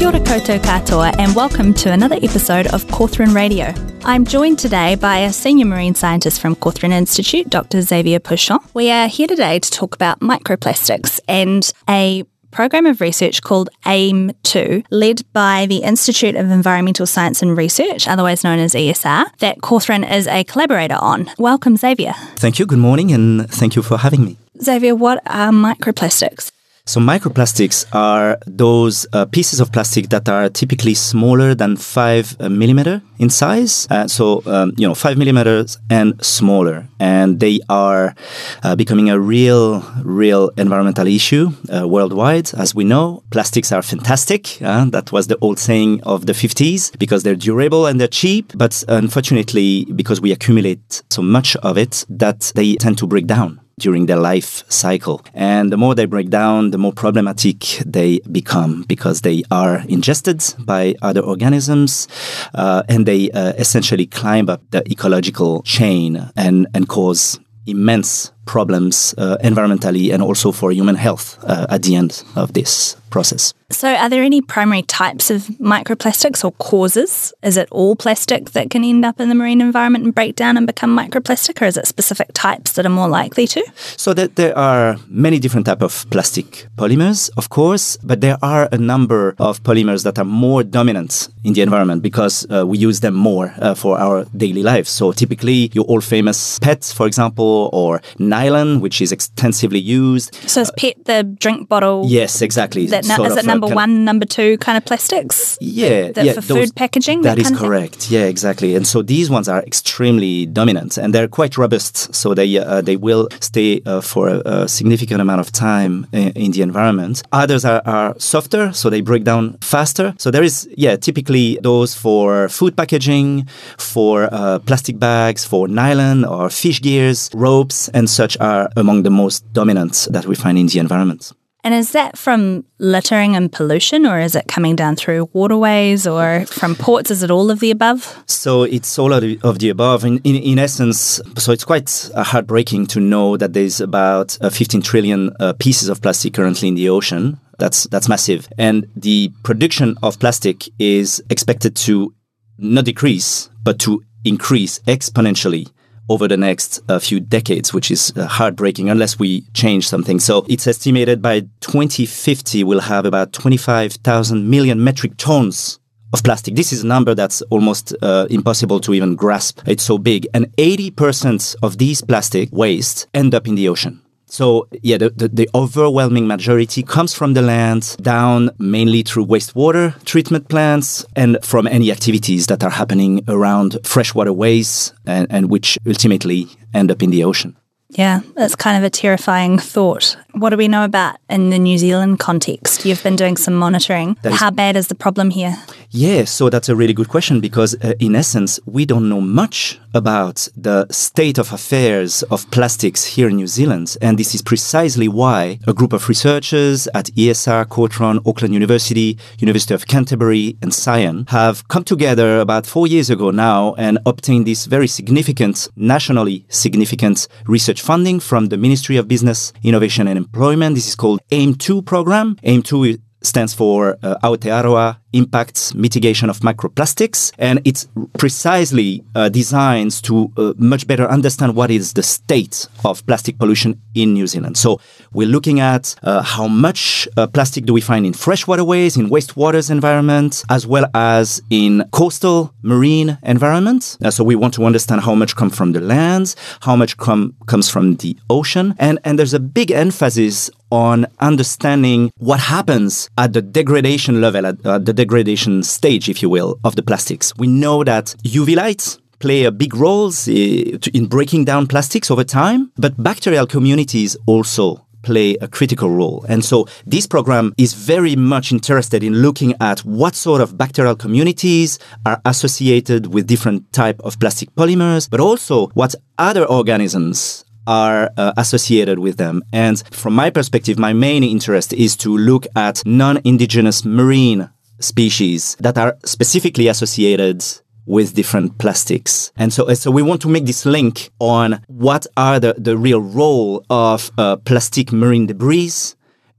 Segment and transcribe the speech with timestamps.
[0.00, 3.74] Kia ora koutou katoa and welcome to another episode of Cawthron Radio.
[4.02, 7.82] I'm joined today by a senior marine scientist from Cawthron Institute, Dr.
[7.82, 8.60] Xavier Pochon.
[8.72, 14.86] We are here today to talk about microplastics and a program of research called AIM2,
[14.90, 20.10] led by the Institute of Environmental Science and Research, otherwise known as ESR, that Cawthron
[20.10, 21.30] is a collaborator on.
[21.36, 22.14] Welcome, Xavier.
[22.36, 22.64] Thank you.
[22.64, 24.38] Good morning, and thank you for having me.
[24.62, 26.52] Xavier, what are microplastics?
[26.84, 32.48] So, microplastics are those uh, pieces of plastic that are typically smaller than five uh,
[32.48, 33.86] millimeter in size.
[33.90, 36.88] Uh, so, um, you know, five millimeters and smaller.
[36.98, 38.14] And they are
[38.62, 42.52] uh, becoming a real, real environmental issue uh, worldwide.
[42.54, 44.60] As we know, plastics are fantastic.
[44.62, 48.52] Uh, that was the old saying of the 50s because they're durable and they're cheap.
[48.56, 53.60] But unfortunately, because we accumulate so much of it, that they tend to break down
[53.80, 55.22] during their life cycle.
[55.34, 60.42] And the more they break down, the more problematic they become because they are ingested
[60.58, 62.06] by other organisms
[62.54, 69.14] uh, and they uh, essentially climb up the ecological chain and, and cause immense problems
[69.18, 73.52] uh, environmentally and also for human health uh, at the end of this process.
[73.72, 77.32] So, are there any primary types of microplastics or causes?
[77.42, 80.56] Is it all plastic that can end up in the marine environment and break down
[80.56, 83.62] and become microplastic, or is it specific types that are more likely to?
[83.96, 88.68] So, that there are many different types of plastic polymers, of course, but there are
[88.72, 93.00] a number of polymers that are more dominant in the environment because uh, we use
[93.00, 94.90] them more uh, for our daily lives.
[94.90, 98.00] So, typically, your all famous PET, for example, or
[98.30, 100.34] nylon, which is extensively used.
[100.48, 102.04] So, is PET the drink bottle?
[102.06, 102.86] Yes, exactly.
[102.86, 105.58] That is it number one, number two kind of plastics?
[105.60, 106.32] Yeah, that yeah.
[106.32, 107.22] For food packaging?
[107.22, 108.10] that, that is correct.
[108.10, 108.74] Yeah, exactly.
[108.74, 112.14] And so these ones are extremely dominant and they're quite robust.
[112.14, 116.30] So they uh, they will stay uh, for a, a, significant amount of time in,
[116.30, 117.22] in the environment.
[117.32, 120.14] Others are, are, softer, so they break down faster.
[120.18, 123.46] So there is, yeah, typically those for food packaging,
[123.78, 129.10] for uh, plastic bags, for nylon or fish gears, ropes, and such are among the
[129.22, 131.32] most dominant that we find in the environment.
[131.64, 136.44] And is that from littering and pollution, or is it coming down through waterways or
[136.46, 137.10] from ports?
[137.10, 138.00] Is it all of the above?
[138.26, 140.04] So it's all of the, of the above.
[140.04, 144.82] In, in, in, essence, so it's quite heartbreaking to know that there's about uh, 15
[144.82, 147.40] trillion uh, pieces of plastic currently in the ocean.
[147.58, 148.48] That's, that's massive.
[148.58, 152.14] And the production of plastic is expected to
[152.58, 155.70] not decrease, but to increase exponentially
[156.10, 160.18] over the next uh, few decades, which is uh, heartbreaking unless we change something.
[160.18, 165.78] So it's estimated by 2050 we'll have about 25,000 million metric tons
[166.12, 166.56] of plastic.
[166.56, 169.60] This is a number that's almost uh, impossible to even grasp.
[169.66, 170.26] It's so big.
[170.34, 174.02] And 80% of these plastic waste end up in the ocean.
[174.30, 180.02] So, yeah, the, the, the, overwhelming majority comes from the land, down mainly through wastewater
[180.04, 185.78] treatment plants and from any activities that are happening around freshwater ways and, and which
[185.84, 187.56] ultimately end up in the ocean.
[187.90, 190.16] Yeah, that's kind of a terrifying thought.
[190.34, 192.86] What do we know about in the New Zealand context?
[192.86, 194.16] You've been doing some monitoring.
[194.22, 195.56] How bad is the problem here?
[195.92, 199.80] Yeah, so that's a really good question because, uh, in essence, we don't know much
[199.92, 203.96] about the state of affairs of plastics here in New Zealand.
[204.00, 209.74] And this is precisely why a group of researchers at ESR, Cawthron, Auckland University, University
[209.74, 214.66] of Canterbury, and Scion have come together about four years ago now and obtained this
[214.66, 220.76] very significant, nationally significant research funding from the Ministry of Business, Innovation and Employment.
[220.76, 222.36] This is called AIM2 program.
[222.44, 227.32] AIM2 stands for uh, Aotearoa Impacts Mitigation of Microplastics.
[227.38, 227.88] And it's
[228.18, 233.80] precisely uh, designed to uh, much better understand what is the state of plastic pollution
[233.94, 234.56] in New Zealand.
[234.56, 234.80] So
[235.12, 239.10] we're looking at uh, how much uh, plastic do we find in freshwater ways, in
[239.10, 243.98] wastewaters environments, as well as in coastal marine environments.
[244.02, 247.34] Uh, so we want to understand how much comes from the lands, how much com-
[247.46, 248.74] comes from the ocean.
[248.78, 254.64] And, and there's a big emphasis on understanding what happens at the degradation level, at,
[254.64, 257.32] at the degradation stage, if you will, of the plastics.
[257.36, 262.70] We know that UV lights play a big role in breaking down plastics over time,
[262.76, 266.26] but bacterial communities also play a critical role.
[266.28, 270.96] And so this program is very much interested in looking at what sort of bacterial
[270.96, 278.10] communities are associated with different type of plastic polymers, but also what other organisms are
[278.16, 279.42] uh, associated with them.
[279.52, 284.50] And from my perspective, my main interest is to look at non-indigenous marine
[284.80, 287.44] species that are specifically associated
[287.86, 289.32] with different plastics.
[289.36, 293.00] And so, so we want to make this link on what are the, the real
[293.00, 295.72] role of uh, plastic marine debris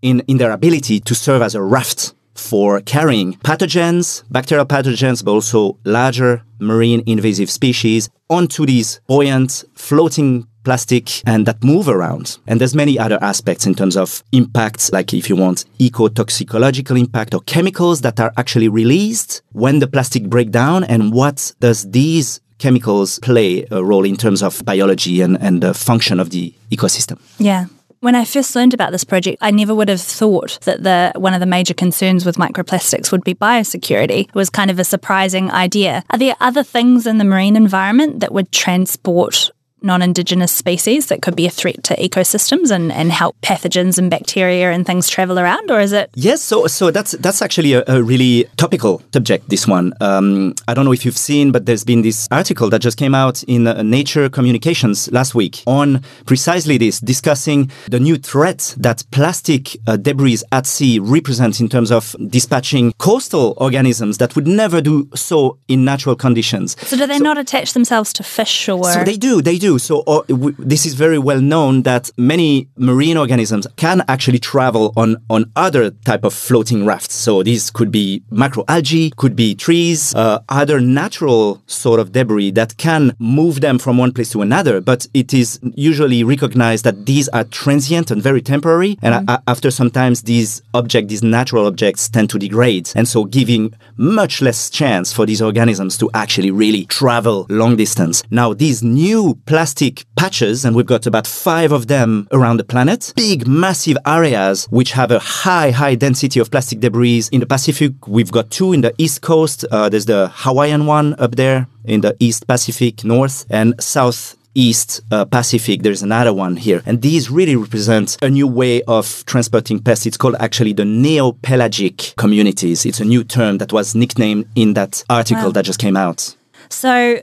[0.01, 5.31] in, in their ability to serve as a raft for carrying pathogens, bacterial pathogens, but
[5.31, 12.37] also larger marine invasive species onto these buoyant floating plastic and that move around.
[12.47, 17.33] And there's many other aspects in terms of impacts, like if you want eco-toxicological impact
[17.33, 22.41] or chemicals that are actually released when the plastic break down and what does these
[22.61, 27.19] chemicals play a role in terms of biology and, and the function of the ecosystem.
[27.39, 27.65] Yeah.
[28.01, 31.35] When I first learned about this project, I never would have thought that the one
[31.35, 34.27] of the major concerns with microplastics would be biosecurity.
[34.29, 36.03] It was kind of a surprising idea.
[36.09, 41.35] Are there other things in the marine environment that would transport non-indigenous species that could
[41.35, 45.71] be a threat to ecosystems and, and help pathogens and bacteria and things travel around
[45.71, 49.67] or is it yes so so that's that's actually a, a really topical subject this
[49.67, 49.93] one.
[50.01, 53.15] Um, i don't know if you've seen but there's been this article that just came
[53.15, 59.03] out in uh, nature communications last week on precisely this discussing the new threat that
[59.11, 64.81] plastic uh, debris at sea represents in terms of dispatching coastal organisms that would never
[64.81, 66.75] do so in natural conditions.
[66.87, 69.79] So do they so, not attach themselves to fish or so they do they do
[69.79, 74.93] so uh, w- this is very well known that many marine organisms can actually travel
[74.97, 77.15] on, on other type of floating rafts.
[77.15, 82.77] So these could be macroalgae, could be trees, uh, other natural sort of debris that
[82.77, 84.81] can move them from one place to another.
[84.81, 88.97] But it is usually recognized that these are transient and very temporary.
[89.01, 89.33] And mm.
[89.33, 92.91] a- after sometimes these objects, these natural objects tend to degrade.
[92.95, 98.23] And so giving much less chance for these organisms to actually really travel long distance.
[98.31, 102.63] Now, these new plastic plastic patches, and we've got about five of them around the
[102.63, 103.13] planet.
[103.15, 107.25] Big, massive areas which have a high, high density of plastic debris.
[107.31, 109.63] In the Pacific, we've got two in the East Coast.
[109.69, 115.01] Uh, there's the Hawaiian one up there in the East Pacific, North, and South East
[115.11, 116.81] uh, Pacific, there's another one here.
[116.87, 120.07] And these really represent a new way of transporting pests.
[120.07, 122.83] It's called actually the neopelagic communities.
[122.83, 125.51] It's a new term that was nicknamed in that article wow.
[125.51, 126.35] that just came out.
[126.69, 127.21] So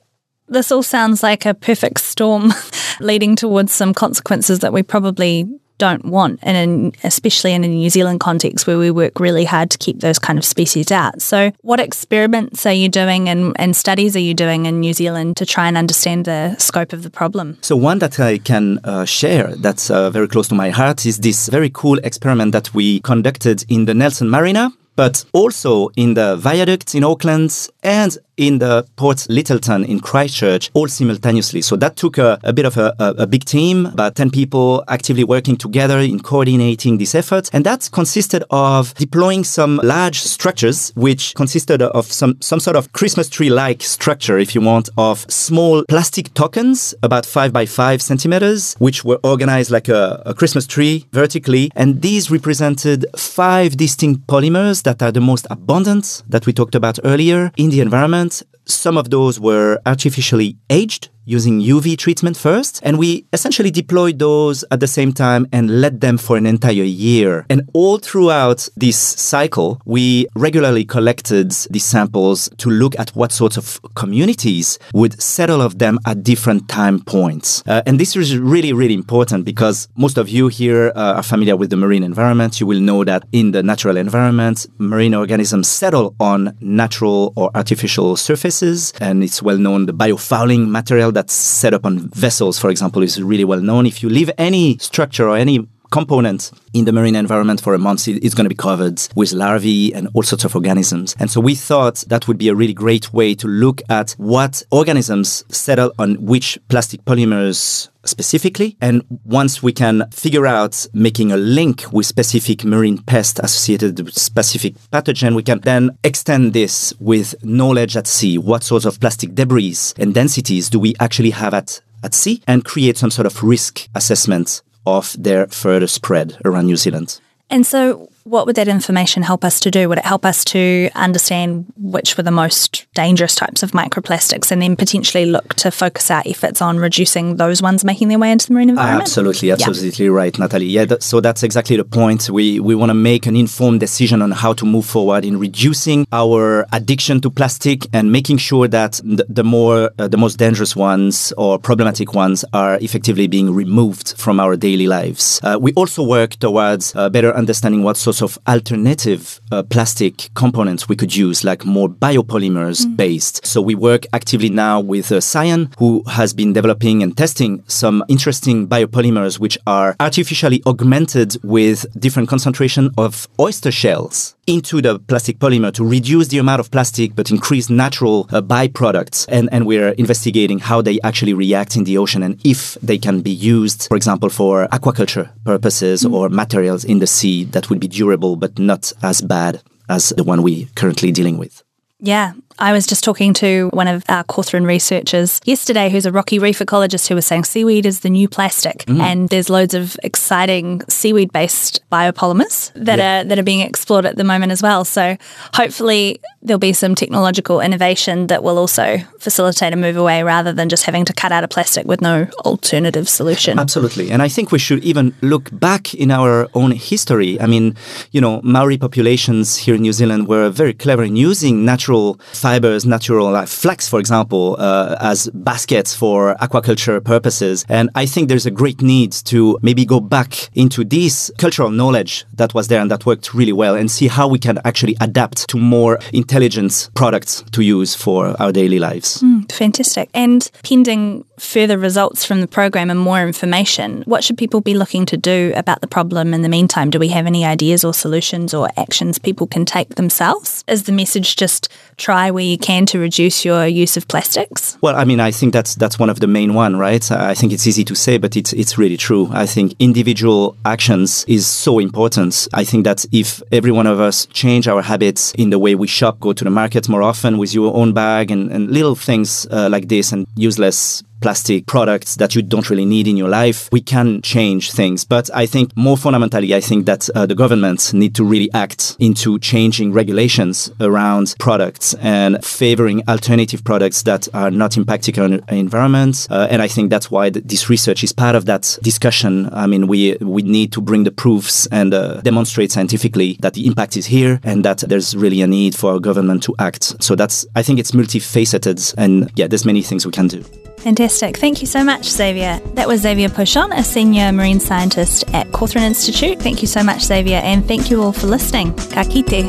[0.49, 2.53] this all sounds like a perfect storm
[3.01, 5.49] leading towards some consequences that we probably
[5.79, 9.71] don't want, and in, especially in a New Zealand context where we work really hard
[9.71, 11.23] to keep those kind of species out.
[11.23, 15.37] So, what experiments are you doing and, and studies are you doing in New Zealand
[15.39, 17.59] to try and understand the scope of the problem?
[17.63, 21.19] So, one that I can uh, share that's uh, very close to my heart is
[21.19, 26.35] this very cool experiment that we conducted in the Nelson Marina but also in the
[26.35, 31.61] viaducts in Auckland and in the Port Lyttelton in Christchurch all simultaneously.
[31.61, 34.85] So that took a, a bit of a, a, a, big team, about 10 people
[34.89, 37.51] actively working together in coordinating this effort.
[37.53, 42.93] And that consisted of deploying some large structures, which consisted of some, some sort of
[42.93, 48.01] Christmas tree like structure, if you want, of small plastic tokens, about five by five
[48.01, 51.71] centimeters, which were organized like a, Christmas tree vertically.
[51.75, 57.01] And these represented five distinct polymers that are the most abundant that we talked about
[57.03, 58.43] earlier in the environment.
[58.65, 62.81] Some of those were artificially aged using UV treatment first.
[62.83, 66.73] And we essentially deployed those at the same time and let them for an entire
[66.73, 67.45] year.
[67.51, 73.57] And all throughout this cycle, we regularly collected these samples to look at what sorts
[73.57, 77.63] of communities would settle of them at different time points.
[77.67, 81.57] Uh, and this is really, really important because most of you here uh, are familiar
[81.57, 82.61] with the marine environment.
[82.61, 88.17] You will know that in the natural environment, marine organisms settle on natural or artificial
[88.17, 88.93] surfaces.
[89.01, 93.21] And it's well known the biofouling material that's set up on vessels, for example, is
[93.21, 93.87] really well known.
[93.87, 98.09] If you leave any structure or any component in the marine environment for a month,
[98.09, 101.15] is going to be covered with larvae and all sorts of organisms.
[101.19, 104.63] And so we thought that would be a really great way to look at what
[104.71, 108.77] organisms settle on which plastic polymers specifically.
[108.81, 114.15] And once we can figure out making a link with specific marine pests associated with
[114.15, 118.39] specific pathogen, we can then extend this with knowledge at sea.
[118.39, 122.65] What sorts of plastic debris and densities do we actually have at at sea and
[122.65, 124.63] create some sort of risk assessment
[124.97, 127.21] of their further spread around New Zealand.
[127.51, 129.89] And so, what would that information help us to do?
[129.89, 134.61] Would it help us to understand which were the most dangerous types of microplastics and
[134.61, 138.47] then potentially look to focus our efforts on reducing those ones making their way into
[138.47, 139.03] the marine environment?
[139.03, 140.11] Absolutely, absolutely yeah.
[140.11, 140.67] right, Natalie.
[140.67, 142.29] Yeah, th- so that's exactly the point.
[142.29, 146.07] We, we want to make an informed decision on how to move forward in reducing
[146.13, 150.77] our addiction to plastic and making sure that the, the more, uh, the most dangerous
[150.77, 155.41] ones or problematic ones are effectively being removed from our daily lives.
[155.43, 160.89] Uh, we also work towards uh, better understanding what sorts of alternative uh, plastic components
[160.89, 162.97] we could use, like more biopolymers mm.
[162.97, 163.45] based.
[163.47, 168.05] So we work actively now with uh, Scion, who has been developing and testing some
[168.09, 175.39] interesting biopolymers which are artificially augmented with different concentration of oyster shells into the plastic
[175.39, 179.27] polymer to reduce the amount of plastic but increase natural uh, byproducts.
[179.29, 183.21] And, and we're investigating how they actually react in the ocean and if they can
[183.21, 186.13] be used, for example, for aquaculture purposes mm.
[186.13, 190.25] or materials in the sea that would be durable but not as bad as the
[190.25, 191.63] one we currently dealing with.
[192.01, 196.39] Yeah, I was just talking to one of our Cawthron researchers yesterday who's a rocky
[196.39, 199.01] reef ecologist who was saying seaweed is the new plastic mm.
[199.01, 203.21] and there's loads of exciting seaweed based biopolymers that yeah.
[203.21, 204.85] are that are being explored at the moment as well.
[204.85, 205.17] So
[205.55, 210.69] hopefully there'll be some technological innovation that will also facilitate a move away rather than
[210.69, 213.59] just having to cut out a plastic with no alternative solution.
[213.59, 214.11] Absolutely.
[214.11, 217.41] And I think we should even look back in our own history.
[217.41, 217.77] I mean,
[218.11, 222.87] you know, Maori populations here in New Zealand were very clever in using natural fibers,
[222.87, 227.67] natural like flax, for example, uh, as baskets for aquaculture purposes.
[227.69, 232.25] And I think there's a great need to maybe go back into this cultural knowledge
[232.41, 235.47] that was there and that worked really well and see how we can actually adapt
[235.51, 239.21] to more intelligent products to use for our daily lives.
[239.21, 240.09] Mm, fantastic.
[240.15, 245.05] And pending further results from the program and more information, what should people be looking
[245.07, 246.89] to do about the problem in the meantime?
[246.89, 250.65] Do we have any ideas or solutions or actions people can take themselves?
[250.67, 254.77] Is the message just try you can to reduce your use of plastics?
[254.81, 257.11] Well, I mean, I think that's that's one of the main one, right?
[257.11, 259.29] I think it's easy to say, but it's it's really true.
[259.33, 262.49] I think individual actions is so important.
[262.53, 265.87] I think that if every one of us change our habits in the way we
[265.87, 269.47] shop, go to the market more often with your own bag and, and little things
[269.51, 273.29] uh, like this and use less plastic products that you don't really need in your
[273.29, 275.05] life, we can change things.
[275.05, 278.97] But I think more fundamentally, I think that uh, the governments need to really act
[278.99, 286.27] into changing regulations around products and favoring alternative products that are not impacting our environment.
[286.31, 289.49] Uh, and I think that's why th- this research is part of that discussion.
[289.53, 293.67] I mean, we we need to bring the proofs and uh, demonstrate scientifically that the
[293.67, 297.03] impact is here and that there's really a need for our government to act.
[297.03, 300.45] So that's I think it's multifaceted and yeah, there's many things we can do.
[300.83, 301.37] Fantastic.
[301.37, 302.61] Thank you so much, Xavier.
[302.75, 306.39] That was Xavier Pochon, a senior marine scientist at Cawthron Institute.
[306.41, 308.75] Thank you so much, Xavier, and thank you all for listening.
[308.75, 309.45] Ka kite.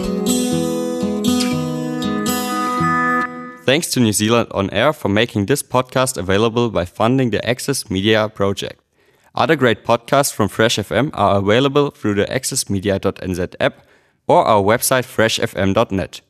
[3.66, 7.90] Thanks to New Zealand On Air for making this podcast available by funding the Access
[7.90, 8.82] Media project.
[9.36, 13.86] Other great podcasts from Fresh FM are available through the accessmedia.nz app
[14.28, 16.22] or our website freshfm.net.